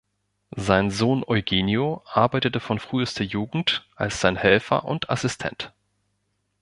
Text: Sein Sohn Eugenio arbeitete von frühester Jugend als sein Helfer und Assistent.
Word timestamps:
Sein 0.55 0.89
Sohn 0.89 1.23
Eugenio 1.27 2.01
arbeitete 2.07 2.59
von 2.59 2.79
frühester 2.79 3.23
Jugend 3.23 3.85
als 3.95 4.19
sein 4.19 4.35
Helfer 4.35 4.83
und 4.83 5.11
Assistent. 5.11 5.73